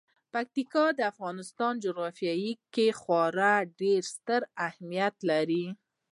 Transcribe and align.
پکتیکا 0.33 0.85
د 0.97 0.99
افغانستان 1.11 1.73
په 1.77 1.81
جغرافیه 1.85 2.33
کې 2.73 2.87
خورا 2.99 3.55
ډیر 3.81 4.01
ستر 4.13 4.41
اهمیت 4.67 5.15
لري. 5.29 5.65